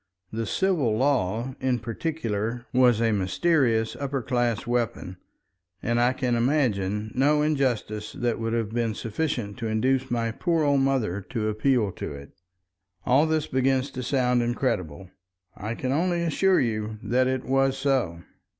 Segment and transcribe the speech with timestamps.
[0.31, 5.17] The civil law, in particular, was a mysterious upper class weapon,
[5.83, 10.63] and I can imagine no injustice that would have been sufficient to induce my poor
[10.63, 12.31] old mother to appeal to it.
[13.05, 15.11] All this begins to sound incredible.
[15.55, 18.23] I can only assure you that it was so.